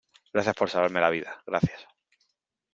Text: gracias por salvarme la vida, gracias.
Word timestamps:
gracias 0.33 0.55
por 0.55 0.67
salvarme 0.67 0.99
la 0.99 1.11
vida, 1.11 1.43
gracias. 1.45 1.79